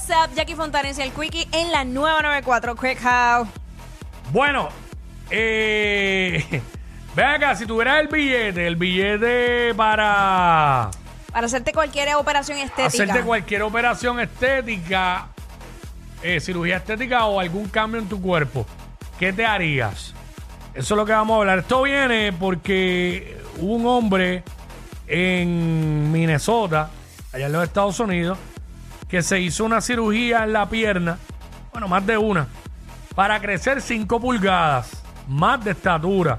WhatsApp, 0.00 0.34
Jackie 0.34 0.54
Fontanes 0.54 0.98
y 0.98 1.02
el 1.02 1.12
Quickie 1.12 1.46
en 1.52 1.70
la 1.70 1.84
nueva 1.84 2.22
94 2.22 2.74
Quick 2.74 3.04
How. 3.04 3.46
Bueno, 4.32 4.70
eh, 5.30 6.62
ve 7.14 7.22
acá, 7.22 7.54
si 7.54 7.66
tuvieras 7.66 8.00
el 8.00 8.08
billete, 8.08 8.66
el 8.66 8.76
billete 8.76 9.74
para 9.74 10.90
Para 11.30 11.46
hacerte 11.46 11.72
cualquier 11.72 12.14
operación 12.14 12.56
estética. 12.56 12.86
hacerte 12.86 13.20
cualquier 13.22 13.62
operación 13.62 14.20
estética, 14.20 15.28
eh, 16.22 16.40
cirugía 16.40 16.78
estética 16.78 17.26
o 17.26 17.38
algún 17.38 17.68
cambio 17.68 18.00
en 18.00 18.08
tu 18.08 18.22
cuerpo, 18.22 18.64
¿qué 19.18 19.34
te 19.34 19.44
harías? 19.44 20.14
Eso 20.72 20.94
es 20.94 20.96
lo 20.96 21.04
que 21.04 21.12
vamos 21.12 21.34
a 21.34 21.40
hablar. 21.40 21.58
Esto 21.58 21.82
viene 21.82 22.32
porque 22.32 23.38
hubo 23.58 23.74
un 23.74 23.86
hombre 23.86 24.44
en 25.06 26.10
Minnesota, 26.10 26.88
allá 27.34 27.46
en 27.46 27.52
los 27.52 27.64
Estados 27.64 28.00
Unidos, 28.00 28.38
que 29.10 29.22
se 29.22 29.40
hizo 29.40 29.64
una 29.64 29.80
cirugía 29.80 30.44
en 30.44 30.52
la 30.52 30.68
pierna, 30.68 31.18
bueno, 31.72 31.88
más 31.88 32.06
de 32.06 32.16
una, 32.16 32.46
para 33.14 33.40
crecer 33.40 33.82
5 33.82 34.20
pulgadas 34.20 35.02
más 35.28 35.62
de 35.64 35.72
estatura 35.72 36.38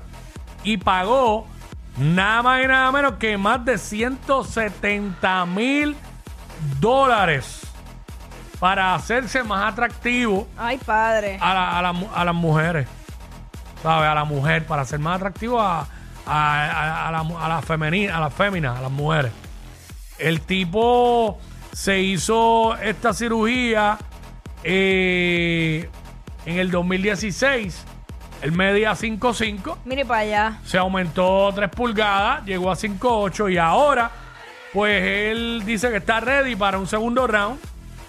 y 0.64 0.78
pagó 0.78 1.48
nada 1.98 2.42
más 2.44 2.64
y 2.64 2.68
nada 2.68 2.92
menos 2.92 3.14
que 3.16 3.38
más 3.38 3.64
de 3.66 3.78
170 3.78 5.46
mil 5.48 5.96
dólares 6.80 7.62
para 8.60 8.94
hacerse 8.96 9.44
más 9.44 9.72
atractivo 9.74 10.48
Ay, 10.58 10.78
padre. 10.78 11.38
a, 11.42 11.54
la- 11.54 11.78
a 11.80 11.82
la 11.82 11.94
mu- 11.94 12.10
a 12.14 12.24
las 12.26 12.36
mujeres. 12.36 12.88
¿Sabes? 13.82 14.08
A 14.10 14.14
la 14.14 14.24
mujer, 14.26 14.66
para 14.68 14.86
ser 14.86 15.00
más 15.00 15.16
atractivo 15.16 15.60
a, 15.60 15.80
a, 15.82 15.88
a- 16.28 17.08
a 17.08 17.12
la, 17.12 17.20
a 17.20 17.48
la 17.50 17.56
a 17.56 18.20
las 18.20 18.34
féminas, 18.36 18.78
a 18.78 18.82
las 18.82 18.92
mujeres. 18.92 19.32
El 20.20 20.42
tipo 20.42 21.40
se 21.74 22.00
hizo 22.02 22.76
esta 22.78 23.14
cirugía 23.14 23.98
eh, 24.64 25.90
en 26.46 26.60
el 26.60 26.72
2016. 26.72 27.86
Él 28.42 28.52
medía 28.54 28.94
5'5". 28.94 29.78
Mire 29.86 30.06
para 30.06 30.22
allá. 30.22 30.60
se 30.66 30.78
aumentó 30.78 31.52
3 31.54 31.70
pulgadas, 31.70 32.44
llegó 32.46 32.72
a 32.72 32.76
5'8 32.76 33.54
y 33.54 33.58
ahora, 33.58 34.10
pues 34.74 35.04
él 35.04 35.62
dice 35.66 35.90
que 35.92 35.98
está 35.98 36.20
ready 36.20 36.56
para 36.56 36.80
un 36.80 36.88
segundo 36.88 37.28
round. 37.28 37.60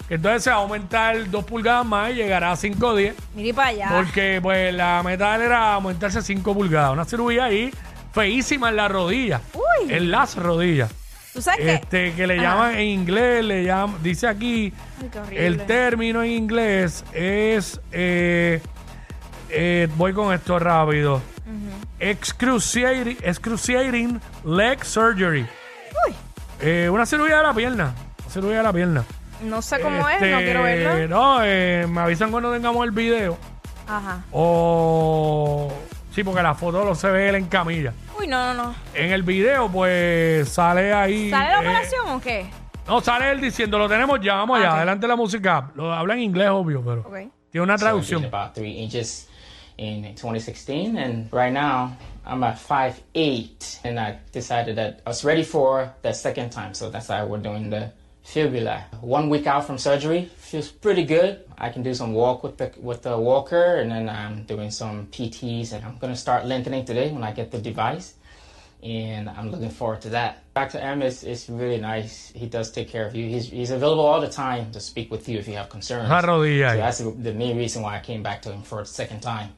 Que 0.08 0.14
entonces 0.16 0.42
se 0.44 0.50
va 0.50 0.56
a 0.56 0.58
aumentar 0.60 1.30
2 1.30 1.44
pulgadas 1.44 1.86
más 1.86 2.10
y 2.10 2.14
llegará 2.14 2.52
a 2.52 2.56
5'10. 2.56 3.14
Mire 3.34 3.54
para 3.54 3.68
allá. 3.68 3.88
Porque 3.94 4.40
pues 4.42 4.74
la 4.74 5.02
meta 5.02 5.30
de 5.30 5.36
él 5.36 5.42
era 5.42 5.74
aumentarse 5.74 6.22
5 6.22 6.54
pulgadas. 6.54 6.92
Una 6.92 7.04
cirugía 7.04 7.44
ahí 7.44 7.70
feísima 8.12 8.70
en 8.70 8.76
la 8.76 8.88
rodilla. 8.88 9.40
Uy. 9.54 9.92
En 9.92 10.10
las 10.10 10.36
rodillas. 10.36 10.90
¿Tú 11.32 11.40
sabes 11.40 11.60
qué? 11.60 11.74
Este, 11.74 12.12
que 12.14 12.26
le 12.26 12.34
Ajá. 12.34 12.42
llaman 12.42 12.74
en 12.74 12.86
inglés, 12.88 13.44
le 13.44 13.64
llaman, 13.64 13.96
dice 14.02 14.26
aquí, 14.28 14.72
Ay, 15.00 15.08
qué 15.10 15.18
horrible. 15.18 15.46
el 15.46 15.66
término 15.66 16.22
en 16.22 16.30
inglés 16.30 17.04
es, 17.14 17.80
eh, 17.90 18.60
eh, 19.48 19.88
voy 19.96 20.12
con 20.12 20.34
esto 20.34 20.58
rápido, 20.58 21.22
excruciating, 22.00 23.16
excruciating 23.22 24.20
leg 24.44 24.84
surgery. 24.84 25.46
Uy, 26.06 26.14
Eh, 26.60 26.88
una 26.90 27.06
cirugía 27.06 27.38
de 27.38 27.42
la 27.44 27.54
pierna, 27.54 27.94
una 28.20 28.30
cirugía 28.30 28.56
de 28.58 28.62
la 28.62 28.72
pierna. 28.72 29.04
no 29.42 29.62
sé 29.62 29.80
cómo 29.80 30.08
es, 30.08 30.16
Este, 30.16 30.30
no 30.32 30.38
quiero 30.38 30.62
verlo. 30.62 31.08
No, 31.08 31.40
eh, 31.44 31.86
me 31.88 32.00
avisan 32.02 32.30
cuando 32.30 32.52
tengamos 32.52 32.84
el 32.84 32.90
video. 32.92 33.36
Ajá. 33.88 34.22
O... 34.30 35.72
Sí, 36.14 36.22
porque 36.22 36.42
la 36.42 36.54
foto 36.54 36.84
lo 36.84 36.94
se 36.94 37.08
ve 37.10 37.30
él 37.30 37.34
en 37.36 37.46
camilla. 37.46 37.92
Uy, 38.22 38.28
no, 38.28 38.54
no, 38.54 38.62
no. 38.68 38.74
En 38.94 39.10
el 39.10 39.24
video, 39.24 39.68
pues, 39.68 40.48
sale 40.48 40.92
ahí... 40.92 41.28
¿Sale 41.28 41.48
la 41.50 41.56
eh, 41.56 41.58
operación 41.66 42.08
o 42.08 42.20
qué? 42.20 42.46
No, 42.86 43.00
sale 43.00 43.30
él 43.32 43.40
diciendo, 43.40 43.78
lo 43.78 43.88
tenemos 43.88 44.20
ya, 44.20 44.34
vamos 44.34 44.58
Ah, 44.58 44.60
allá, 44.60 44.70
ok. 44.70 44.76
adelante 44.76 45.08
la 45.08 45.16
música. 45.16 45.70
Lo 45.74 45.92
habla 45.92 46.14
en 46.14 46.20
inglés, 46.20 46.48
obvio, 46.50 46.82
pero 46.84 47.00
Ok. 47.00 47.30
tiene 47.50 47.64
una 47.64 47.76
So 47.76 47.84
I 47.84 47.88
gained 47.90 48.04
traducción. 48.04 48.24
about 48.24 48.54
three 48.54 48.78
inches 48.78 49.28
in 49.76 50.02
2016, 50.14 50.96
and 50.96 51.28
right 51.32 51.52
now 51.52 51.96
I'm 52.24 52.44
at 52.44 52.58
5'8", 52.58 53.80
and 53.84 53.98
I 53.98 54.18
decided 54.32 54.76
that 54.76 55.00
I 55.04 55.08
was 55.10 55.24
ready 55.24 55.42
for 55.42 55.90
the 56.02 56.12
second 56.14 56.50
time, 56.52 56.74
so 56.74 56.90
that's 56.90 57.08
why 57.08 57.24
we're 57.24 57.42
doing 57.42 57.70
the 57.70 57.90
fibula. 58.22 58.84
One 59.00 59.28
week 59.28 59.46
out 59.46 59.64
from 59.66 59.78
surgery, 59.78 60.30
feels 60.36 60.70
pretty 60.70 61.04
good. 61.04 61.44
I 61.58 61.70
can 61.70 61.82
do 61.82 61.94
some 61.94 62.12
walk 62.12 62.42
with 62.42 62.56
the 62.56 62.72
with 62.80 63.02
the 63.02 63.16
walker, 63.18 63.76
and 63.76 63.90
then 63.90 64.08
I'm 64.08 64.44
doing 64.44 64.70
some 64.70 65.06
PTs, 65.06 65.72
and 65.72 65.84
I'm 65.84 65.98
gonna 65.98 66.16
start 66.16 66.46
lengthening 66.46 66.84
today 66.84 67.10
when 67.12 67.22
I 67.24 67.32
get 67.32 67.50
the 67.50 67.58
device. 67.58 68.14
And 68.82 69.30
I'm 69.30 69.52
looking 69.52 69.70
forward 69.70 70.00
to 70.00 70.08
that. 70.08 70.42
Dr. 70.54 70.78
M 70.78 71.02
is, 71.02 71.22
is 71.22 71.48
really 71.48 71.78
nice. 71.78 72.32
He 72.34 72.46
does 72.46 72.72
take 72.72 72.88
care 72.88 73.06
of 73.06 73.14
you. 73.14 73.28
He's, 73.28 73.48
he's 73.48 73.70
available 73.70 74.04
all 74.04 74.20
the 74.20 74.28
time 74.28 74.72
to 74.72 74.80
speak 74.80 75.08
with 75.08 75.28
you 75.28 75.38
if 75.38 75.46
you 75.46 75.54
have 75.54 75.68
concerns. 75.68 76.08
Una 76.08 76.20
rodilla 76.20 76.72
So 76.72 76.76
that's 76.78 76.98
the, 76.98 77.10
the 77.12 77.32
main 77.32 77.56
reason 77.56 77.82
why 77.82 77.96
I 77.96 78.00
came 78.00 78.24
back 78.24 78.42
to 78.42 78.50
him 78.50 78.62
for 78.62 78.80
a 78.80 78.84
second 78.84 79.20
time. 79.20 79.50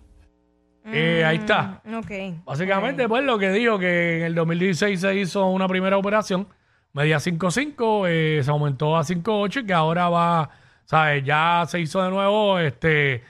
Eh, 0.86 1.24
ahí 1.24 1.38
está. 1.38 1.80
Ok. 1.96 2.44
Básicamente, 2.44 3.08
pues 3.08 3.24
lo 3.24 3.38
que 3.38 3.50
dijo 3.50 3.78
que 3.78 4.18
en 4.18 4.24
el 4.24 4.34
2016 4.34 5.00
se 5.00 5.16
hizo 5.16 5.46
una 5.46 5.66
primera 5.66 5.96
operación, 5.96 6.46
medía 6.94 7.18
5'5", 7.20 8.06
eh, 8.08 8.40
se 8.42 8.50
aumentó 8.50 8.96
a 8.96 9.04
5'8", 9.04 9.60
y 9.60 9.66
que 9.66 9.74
ahora 9.74 10.08
va, 10.08 10.48
¿sabes? 10.86 11.22
Ya 11.24 11.64
se 11.68 11.78
hizo 11.80 12.02
de 12.02 12.08
nuevo, 12.10 12.58
este, 12.58 13.22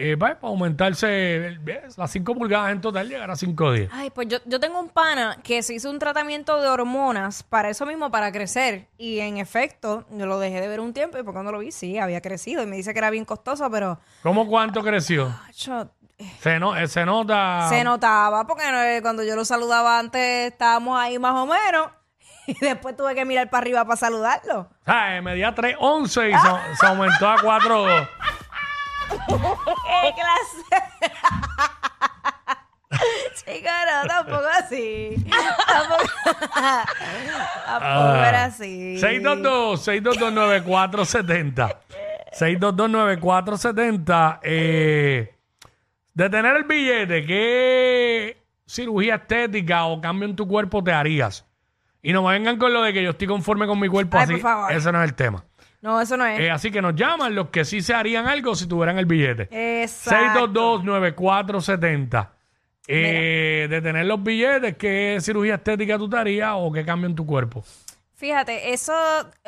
eh, 0.00 0.14
va, 0.14 0.34
para 0.38 0.48
aumentarse 0.52 1.08
eh, 1.48 1.58
las 1.96 2.10
5 2.12 2.32
pulgadas 2.36 2.70
en 2.70 2.80
total, 2.80 3.08
llegar 3.08 3.28
a 3.30 3.34
5'10". 3.34 3.88
Ay, 3.90 4.10
pues 4.10 4.28
yo, 4.28 4.38
yo 4.44 4.60
tengo 4.60 4.78
un 4.78 4.88
pana 4.90 5.38
que 5.42 5.60
se 5.64 5.74
hizo 5.74 5.90
un 5.90 5.98
tratamiento 5.98 6.60
de 6.60 6.68
hormonas 6.68 7.42
para 7.42 7.68
eso 7.70 7.84
mismo, 7.84 8.08
para 8.10 8.30
crecer. 8.30 8.86
Y 8.96 9.18
en 9.18 9.38
efecto, 9.38 10.06
yo 10.12 10.26
lo 10.26 10.38
dejé 10.38 10.60
de 10.60 10.68
ver 10.68 10.78
un 10.78 10.92
tiempo 10.92 11.18
y 11.18 11.24
por 11.24 11.32
cuando 11.32 11.50
lo 11.50 11.58
vi, 11.58 11.72
sí, 11.72 11.98
había 11.98 12.20
crecido. 12.20 12.62
Y 12.62 12.66
me 12.66 12.76
dice 12.76 12.92
que 12.92 12.98
era 13.00 13.10
bien 13.10 13.24
costoso, 13.24 13.68
pero 13.70 13.98
¿Cómo 14.22 14.46
cuánto 14.46 14.82
creció? 14.84 15.28
macho, 15.44 15.90
Se, 16.40 16.58
no, 16.60 16.76
eh, 16.76 16.86
se 16.86 17.04
nota... 17.04 17.66
se 17.68 17.82
notaba 17.82 18.46
porque 18.46 18.64
eh, 18.98 19.02
cuando 19.02 19.24
yo 19.24 19.34
lo 19.34 19.44
saludaba 19.44 19.98
antes 19.98 20.52
estábamos 20.52 20.96
ahí 21.00 21.18
más 21.18 21.34
o 21.34 21.46
menos. 21.46 21.88
Y 22.48 22.54
después 22.60 22.96
tuve 22.96 23.14
que 23.14 23.26
mirar 23.26 23.50
para 23.50 23.60
arriba 23.60 23.84
para 23.84 23.96
saludarlo. 23.96 24.70
¿sabes? 24.86 25.22
Medía 25.22 25.54
3'11", 25.54 26.06
y 26.06 26.10
se, 26.32 26.76
se 26.80 26.86
aumentó 26.86 27.28
a 27.28 27.36
4'2". 27.36 28.08
¡Qué 29.28 30.14
clase! 30.14 30.64
Chica, 33.34 33.72
no, 33.84 34.08
tampoco 34.08 34.46
así. 34.58 35.14
Tampoco, 35.66 36.04
tampoco 37.66 38.24
era 38.24 38.44
así. 38.44 38.96
622-622-9470. 38.98 41.76
622-9470. 42.32 44.40
Eh, 44.42 45.34
de 46.14 46.30
tener 46.30 46.56
el 46.56 46.64
billete, 46.64 47.26
¿qué 47.26 48.38
cirugía 48.66 49.16
estética 49.16 49.84
o 49.84 50.00
cambio 50.00 50.26
en 50.28 50.34
tu 50.34 50.48
cuerpo 50.48 50.82
te 50.82 50.92
harías? 50.92 51.44
Y 52.08 52.12
no 52.14 52.22
me 52.22 52.30
vengan 52.32 52.56
con 52.56 52.72
lo 52.72 52.80
de 52.82 52.94
que 52.94 53.02
yo 53.02 53.10
estoy 53.10 53.26
conforme 53.28 53.66
con 53.66 53.78
mi 53.78 53.86
cuerpo 53.86 54.16
Ay, 54.16 54.24
así. 54.24 54.32
por 54.32 54.40
favor. 54.40 54.72
Ese 54.72 54.90
no 54.90 55.02
es 55.02 55.10
el 55.10 55.14
tema. 55.14 55.44
No, 55.82 56.00
eso 56.00 56.16
no 56.16 56.24
es. 56.24 56.40
Eh, 56.40 56.50
así 56.50 56.70
que 56.70 56.80
nos 56.80 56.94
llaman 56.94 57.34
los 57.34 57.50
que 57.50 57.66
sí 57.66 57.82
se 57.82 57.92
harían 57.92 58.26
algo 58.26 58.54
si 58.54 58.66
tuvieran 58.66 58.96
el 58.98 59.04
billete. 59.04 59.48
Exacto. 59.82 60.48
622-9470. 60.48 62.28
Eh, 62.86 63.66
de 63.68 63.82
tener 63.82 64.06
los 64.06 64.22
billetes, 64.22 64.78
¿qué 64.78 65.18
cirugía 65.20 65.56
estética 65.56 65.98
tú 65.98 66.08
te 66.08 66.16
harías 66.16 66.52
o 66.56 66.72
qué 66.72 66.82
cambio 66.82 67.10
en 67.10 67.14
tu 67.14 67.26
cuerpo? 67.26 67.62
Fíjate, 68.14 68.72
eso, 68.72 68.94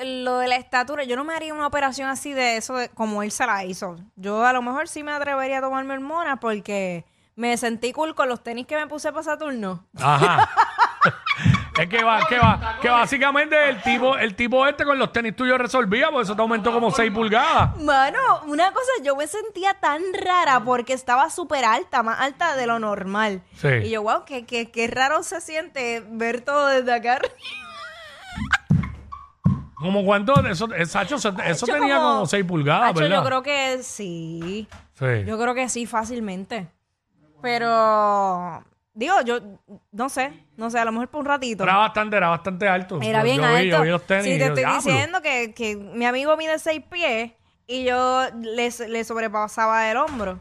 lo 0.04 0.36
de 0.38 0.48
la 0.48 0.56
estatura, 0.56 1.04
yo 1.04 1.16
no 1.16 1.24
me 1.24 1.32
haría 1.34 1.54
una 1.54 1.66
operación 1.66 2.10
así 2.10 2.34
de 2.34 2.58
eso 2.58 2.76
de- 2.76 2.90
como 2.90 3.22
él 3.22 3.30
se 3.30 3.46
la 3.46 3.64
hizo. 3.64 3.96
Yo 4.16 4.44
a 4.44 4.52
lo 4.52 4.60
mejor 4.60 4.86
sí 4.86 5.02
me 5.02 5.12
atrevería 5.12 5.58
a 5.58 5.62
tomarme 5.62 5.94
hormonas 5.94 6.38
porque 6.40 7.06
me 7.36 7.56
sentí 7.56 7.92
cool 7.94 8.14
con 8.14 8.28
los 8.28 8.42
tenis 8.42 8.66
que 8.66 8.76
me 8.76 8.86
puse 8.86 9.10
para 9.12 9.22
Saturno. 9.24 9.86
Ajá. 9.98 10.50
es 11.82 11.88
que 11.88 12.04
va, 12.04 12.26
que 12.28 12.38
va, 12.38 12.78
que 12.80 12.88
básicamente 12.88 13.68
el 13.68 13.82
tipo, 13.82 14.16
el 14.16 14.34
tipo 14.34 14.66
este 14.66 14.84
con 14.84 14.98
los 14.98 15.12
tenis 15.12 15.34
tuyos 15.34 15.58
resolvía, 15.58 16.10
por 16.10 16.22
eso 16.22 16.34
te 16.36 16.42
aumentó 16.42 16.72
como 16.72 16.90
6 16.90 17.10
pulgadas. 17.10 17.76
Mano, 17.78 18.18
una 18.46 18.70
cosa, 18.72 18.90
yo 19.02 19.16
me 19.16 19.26
sentía 19.26 19.74
tan 19.74 20.02
rara 20.12 20.60
porque 20.60 20.92
estaba 20.92 21.30
súper 21.30 21.64
alta, 21.64 22.02
más 22.02 22.20
alta 22.20 22.56
de 22.56 22.66
lo 22.66 22.78
normal. 22.78 23.42
Sí. 23.56 23.68
Y 23.84 23.90
yo, 23.90 24.02
wow, 24.02 24.24
qué, 24.24 24.44
qué, 24.44 24.70
qué 24.70 24.86
raro 24.88 25.22
se 25.22 25.40
siente 25.40 26.04
ver 26.06 26.42
todo 26.42 26.66
desde 26.66 26.92
acá. 26.92 27.14
arriba. 27.14 27.34
Como 29.80 30.04
cuánto, 30.04 30.34
eso, 30.46 30.70
eh, 30.74 30.84
Sacho, 30.84 31.16
eso, 31.16 31.66
tenía 31.66 31.96
como 31.96 32.26
6 32.26 32.44
pulgadas, 32.44 32.90
Hacho, 32.90 33.00
¿verdad? 33.00 33.16
yo 33.16 33.24
creo 33.24 33.42
que 33.42 33.82
sí. 33.82 34.68
Sí. 34.92 35.24
Yo 35.26 35.38
creo 35.38 35.54
que 35.54 35.70
sí, 35.70 35.86
fácilmente. 35.86 36.68
Pero, 37.40 38.62
digo, 38.94 39.14
yo 39.24 39.38
no 39.92 40.08
sé, 40.08 40.32
no 40.56 40.70
sé, 40.70 40.78
a 40.78 40.84
lo 40.84 40.92
mejor 40.92 41.08
por 41.08 41.20
un 41.20 41.26
ratito. 41.26 41.64
Era 41.64 41.76
bastante, 41.76 42.16
era 42.16 42.28
bastante 42.28 42.68
alto. 42.68 42.98
Era 43.02 43.18
Yo- 43.20 43.24
bien 43.24 43.36
yo 43.38 43.44
alto. 43.44 43.58
Vi, 43.62 43.68
yo 43.70 43.82
vi 43.82 43.88
los 43.90 44.06
tenis 44.06 44.24
sí, 44.24 44.30
y 44.30 44.34
te 44.34 44.38
yo, 44.40 44.46
estoy 44.46 44.64
"Diablo". 44.64 44.80
diciendo 44.82 45.22
que, 45.22 45.54
que 45.54 45.76
mi 45.76 46.04
amigo 46.06 46.36
mide 46.36 46.58
seis 46.58 46.82
pies 46.90 47.32
y 47.66 47.84
yo 47.84 48.22
le, 48.40 48.70
le 48.88 49.04
sobrepasaba 49.04 49.90
el 49.90 49.96
hombro. 49.96 50.40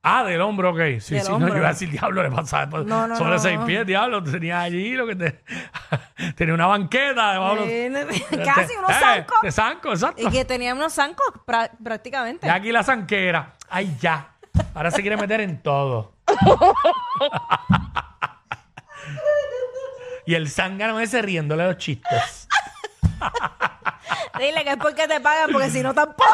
Ah, 0.00 0.22
del 0.22 0.40
hombro, 0.40 0.70
ok. 0.70 1.00
Sí, 1.00 1.16
Del 1.16 1.24
sí, 1.24 1.28
no, 1.28 1.34
hombro. 1.36 1.48
yo 1.52 1.56
iba 1.58 1.66
a 1.66 1.72
decir, 1.72 1.90
diablo, 1.90 2.22
le 2.22 2.30
pasaba 2.30 2.66
No, 2.84 3.08
no, 3.08 3.16
sobre 3.16 3.32
no. 3.32 3.38
seis 3.40 3.58
pies, 3.66 3.84
diablo. 3.84 4.22
Tenía 4.22 4.60
allí 4.60 4.92
lo 4.92 5.06
que 5.08 5.16
te... 5.16 5.42
tenía 6.36 6.54
una 6.54 6.66
banqueta 6.68 7.32
debajo 7.32 7.56
de 7.56 7.90
los- 7.90 8.04
Eh, 8.04 8.22
Casi 8.44 8.76
unos 8.76 8.90
Eh, 8.92 8.94
zancos. 9.00 9.38
De 9.42 9.50
zanco, 9.52 9.90
exacto. 9.90 10.22
Y 10.22 10.30
que 10.30 10.44
tenía 10.44 10.72
unos 10.72 10.92
zancos 10.94 11.26
pra- 11.44 11.70
prácticamente. 11.82 12.46
Ya 12.46 12.54
aquí 12.54 12.70
la 12.70 12.84
zanquera. 12.84 13.54
Ay, 13.68 13.96
ya. 14.00 14.34
Ahora 14.72 14.92
se 14.92 15.02
quiere 15.02 15.16
meter 15.16 15.40
en 15.40 15.60
todo. 15.62 16.14
y 20.28 20.34
el 20.34 20.50
zángano 20.50 21.00
ese 21.00 21.22
riéndole 21.22 21.64
los 21.64 21.78
chistes. 21.78 22.46
Dile 24.38 24.62
que 24.62 24.72
es 24.72 24.76
porque 24.76 25.08
te 25.08 25.20
pagan, 25.22 25.50
porque 25.50 25.70
si 25.70 25.82
no 25.82 25.94
tampoco. 25.94 26.28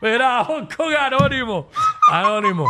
Mira, 0.00 0.44
vamos 0.44 0.72
con 0.76 0.94
Anónimo. 0.94 1.68
Anónimo. 2.12 2.64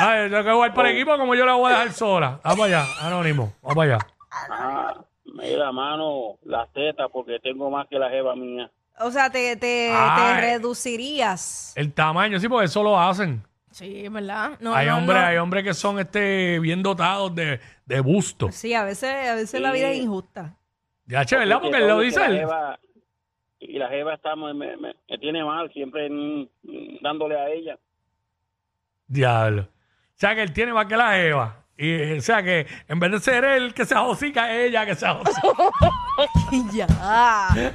Ay, 0.00 0.28
yo 0.30 0.42
que 0.42 0.50
jugar 0.50 0.74
por 0.74 0.84
equipo 0.88 1.16
como 1.16 1.36
yo 1.36 1.46
la 1.46 1.52
voy 1.54 1.70
a 1.70 1.78
dejar 1.78 1.92
sola. 1.92 2.40
Vamos 2.42 2.66
allá, 2.66 2.84
Anónimo. 3.02 3.52
Vamos 3.62 3.84
allá. 3.84 3.98
Ah, 4.50 4.94
mira, 5.26 5.70
mano, 5.70 6.38
las 6.42 6.72
tetas, 6.72 7.06
porque 7.12 7.38
tengo 7.38 7.70
más 7.70 7.86
que 7.86 8.00
la 8.00 8.10
jeva 8.10 8.34
mía. 8.34 8.68
O 8.98 9.12
sea, 9.12 9.30
te, 9.30 9.56
te, 9.56 9.92
Ay. 9.94 10.34
te 10.34 10.40
reducirías. 10.40 11.72
El 11.76 11.92
tamaño, 11.92 12.40
sí, 12.40 12.48
porque 12.48 12.64
eso 12.66 12.82
lo 12.82 12.98
hacen. 13.00 13.46
Sí, 13.78 14.08
¿verdad? 14.08 14.58
No, 14.58 14.74
hay 14.74 14.88
no, 14.88 14.96
hombres, 14.98 15.20
no. 15.20 15.26
hay 15.26 15.36
hombres 15.36 15.62
que 15.62 15.72
son 15.72 16.00
este 16.00 16.58
bien 16.58 16.82
dotados 16.82 17.32
de, 17.32 17.60
de 17.86 18.00
busto. 18.00 18.50
Sí, 18.50 18.74
a 18.74 18.82
veces, 18.82 19.28
a 19.28 19.36
veces 19.36 19.60
la 19.60 19.70
vida 19.70 19.90
es 19.90 19.98
injusta. 19.98 20.56
Ya, 21.06 21.24
che, 21.24 21.36
¿verdad? 21.36 21.60
Porque 21.62 21.76
él 21.76 21.86
lo 21.86 22.00
dice 22.00 22.24
él. 22.26 22.38
Jeva, 22.38 22.76
y 23.60 23.78
la 23.78 23.88
jeva 23.88 24.14
está, 24.14 24.34
me, 24.34 24.52
me- 24.52 24.94
tiene 25.20 25.44
mal, 25.44 25.72
siempre 25.72 26.08
dándole 27.00 27.38
a 27.38 27.48
ella. 27.50 27.78
Diablo. 29.06 29.62
O 29.62 29.66
sea 30.16 30.34
que 30.34 30.42
él 30.42 30.52
tiene 30.52 30.72
más 30.72 30.86
que 30.86 30.96
la 30.96 31.16
Eva. 31.16 31.64
Y, 31.76 31.88
eh, 31.88 32.18
o 32.18 32.20
sea 32.20 32.42
que 32.42 32.66
en 32.88 32.98
vez 32.98 33.12
de 33.12 33.20
ser 33.20 33.44
él 33.44 33.72
que 33.72 33.84
se 33.84 33.94
ajocica, 33.94 34.52
es 34.52 34.70
ella 34.70 34.84
que 34.84 34.96
se 34.96 35.06
ajocica. 35.06 35.40
ya. 36.72 36.86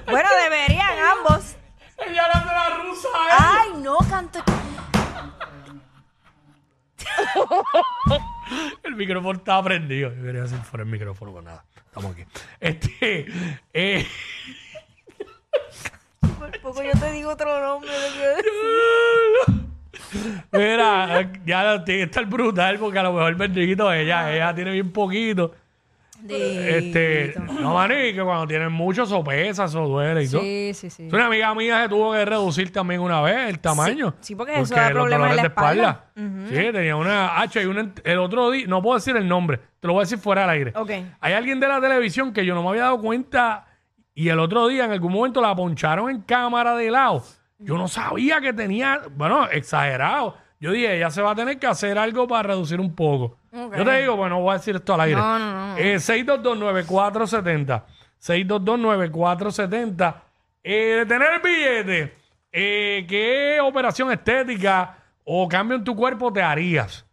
Bueno, 0.06 0.30
deberían 0.44 1.00
ambos. 1.18 1.56
ella 1.98 2.28
le 2.28 2.34
hace 2.34 2.46
la 2.46 2.70
rusa 2.84 3.08
él. 3.08 3.38
Ay, 3.40 3.82
no, 3.82 3.98
canto. 4.10 4.40
El 8.84 8.96
micrófono 8.96 9.40
estaba 9.40 9.64
prendido. 9.64 10.14
Yo 10.14 10.24
quería 10.24 10.44
hacer 10.44 10.60
fuera 10.60 10.84
el 10.84 10.90
micrófono, 10.90 11.32
pues 11.32 11.46
nada. 11.46 11.64
Estamos 11.76 12.12
aquí. 12.14 12.24
Este. 12.60 13.28
Eh, 13.74 14.06
Por 16.40 16.62
poco 16.62 16.84
yo 16.84 16.92
te 17.00 17.12
digo 17.12 17.32
otro 17.32 17.60
nombre. 17.62 17.92
mira, 20.52 21.32
ya 21.46 21.84
tiene 21.84 22.00
que 22.02 22.04
estar 22.04 22.26
brutal 22.26 22.78
porque 22.80 23.00
a 23.00 23.04
lo 23.04 23.14
mejor 23.14 23.36
bendito 23.36 23.92
ella, 23.92 24.34
ella 24.34 24.54
tiene 24.54 24.72
bien 24.72 24.92
poquito. 24.92 25.54
Que- 26.28 26.78
Este, 26.78 27.34
no, 27.60 27.74
maní, 27.74 28.14
que 28.14 28.22
cuando 28.24 28.48
tienen 28.48 28.72
mucho 28.72 29.06
sopesa, 29.06 29.66
eso 29.66 29.88
duele 29.88 30.24
y 30.24 30.30
todo. 30.30 30.42
Sí, 30.42 30.72
sí, 30.74 30.90
sí. 30.90 31.10
Una 31.12 31.28
amiga 31.28 31.54
mía 31.56 31.84
se 31.84 31.90
tuvo 31.90 32.14
que 32.14 32.24
reducir 32.26 32.72
también 32.72 33.02
una 33.02 33.22
vez 33.22 33.50
el 33.50 33.60
tamaño. 33.60 34.14
sí, 34.22 34.36
porque 34.36 34.60
eso 34.60 34.74
da 34.76 34.90
los 34.90 35.04
problemas 35.04 35.30
en 35.32 35.36
la 35.36 35.42
de 35.42 35.48
espalda. 35.48 36.06
Sí, 36.50 36.72
tenía 36.72 36.96
una 36.96 37.40
H 37.42 37.62
y 37.62 37.66
una, 37.66 37.92
el 38.04 38.20
otro 38.20 38.52
día, 38.52 38.66
no 38.68 38.82
puedo 38.82 38.96
decir 38.96 39.16
el 39.16 39.28
nombre, 39.28 39.60
te 39.80 39.88
lo 39.88 39.94
voy 39.94 40.02
a 40.02 40.04
decir 40.06 40.18
fuera 40.20 40.42
del 40.42 40.50
aire. 40.52 40.74
Ok. 40.76 40.92
Hay 41.20 41.34
alguien 41.34 41.60
de 41.60 41.68
la 41.68 41.82
televisión 41.82 42.32
que 42.34 42.46
yo 42.46 42.56
no 42.56 42.64
me 42.64 42.70
había 42.70 42.84
dado 42.84 43.00
cuenta 43.02 43.68
y 44.16 44.30
el 44.30 44.40
otro 44.40 44.68
día 44.68 44.86
en 44.86 44.92
algún 44.92 45.12
momento 45.14 45.42
la 45.42 45.56
poncharon 45.56 46.10
en 46.10 46.22
cámara 46.22 46.76
de 46.76 46.92
lado. 46.92 47.24
Yo 47.60 47.78
no 47.78 47.88
sabía 47.88 48.42
que 48.42 48.52
tenía, 48.54 49.02
bueno, 49.16 49.48
exagerado. 49.50 50.38
Yo 50.60 50.72
dije, 50.72 50.96
ella 50.98 51.10
se 51.10 51.22
va 51.22 51.32
a 51.32 51.36
tener 51.36 51.58
que 51.60 51.68
hacer 51.68 51.98
algo 51.98 52.28
para 52.28 52.50
reducir 52.50 52.80
un 52.80 52.94
poco. 52.96 53.38
Yo 53.54 53.86
te 53.86 54.02
digo, 54.02 54.16
bueno, 54.16 54.42
voy 54.42 54.52
a 54.56 54.58
decir 54.58 54.76
esto 54.76 54.94
al 54.96 55.02
aire. 55.02 55.16
No, 55.16 55.38
no, 55.40 55.68
no. 55.74 55.78
Eh, 55.78 55.96
6229470. 55.98 57.84
6229470. 58.20 60.16
Eh, 60.64 60.96
de 61.00 61.06
tener 61.06 61.34
el 61.34 61.40
billete, 61.42 62.14
eh, 62.52 63.06
¿qué 63.08 63.60
operación 63.62 64.12
estética 64.12 64.98
o 65.26 65.48
cambio 65.48 65.78
en 65.78 65.84
tu 65.84 65.96
cuerpo 65.96 66.32
te 66.32 66.42
harías? 66.42 67.06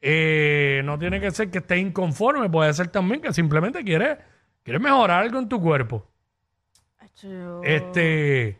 Eh, 0.00 0.82
no 0.84 0.98
tiene 0.98 1.18
que 1.20 1.30
ser 1.32 1.50
que 1.50 1.58
estés 1.58 1.78
inconforme, 1.78 2.48
puede 2.48 2.72
ser 2.72 2.88
también 2.88 3.20
que 3.20 3.32
simplemente 3.32 3.82
quieres, 3.82 4.18
quieres 4.62 4.80
mejorar 4.82 5.22
algo 5.22 5.38
en 5.38 5.48
tu 5.48 5.60
cuerpo. 5.60 6.06
Yo- 7.22 7.62
Este, 7.64 8.58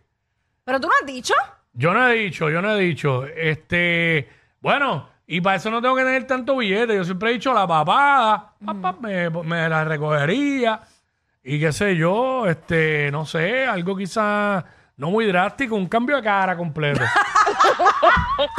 Pero 0.64 0.80
tú 0.80 0.88
no 0.88 0.94
has 1.00 1.06
dicho. 1.06 1.34
yo 1.74 1.92
no 1.92 2.08
he 2.08 2.14
dicho, 2.14 2.48
yo 2.50 2.62
no 2.62 2.74
he 2.76 2.80
dicho, 2.80 3.24
este, 3.26 4.28
bueno, 4.60 5.08
y 5.26 5.40
para 5.40 5.56
eso 5.56 5.70
no 5.70 5.80
tengo 5.80 5.96
que 5.96 6.04
tener 6.04 6.26
tanto 6.26 6.56
billete. 6.56 6.94
Yo 6.94 7.04
siempre 7.04 7.30
he 7.30 7.34
dicho 7.34 7.52
la 7.52 7.66
papada, 7.66 8.52
papá, 8.64 8.96
me, 9.00 9.30
me 9.30 9.68
la 9.68 9.84
recogería 9.84 10.80
y 11.42 11.60
qué 11.60 11.72
sé 11.72 11.96
yo, 11.96 12.46
este, 12.46 13.10
no 13.10 13.26
sé, 13.26 13.66
algo 13.66 13.96
quizás 13.96 14.64
no 14.96 15.10
muy 15.10 15.26
drástico, 15.26 15.74
un 15.74 15.88
cambio 15.88 16.16
de 16.16 16.22
cara 16.22 16.56
completo. 16.56 17.02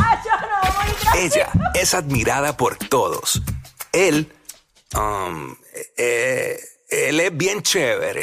Ella 1.16 1.50
es 1.74 1.94
admirada 1.94 2.58
por 2.58 2.78
todos. 2.78 3.42
Él, 3.92 4.32
um, 4.96 5.56
eh, 5.98 6.58
él 6.90 7.20
es 7.20 7.36
bien 7.36 7.62
chévere. 7.62 8.22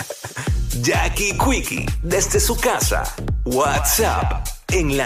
Jackie 0.80 1.36
Quickie, 1.38 1.86
desde 2.02 2.40
su 2.40 2.58
casa. 2.58 3.04
WhatsApp, 3.44 4.46
en 4.68 4.96
la 4.96 5.04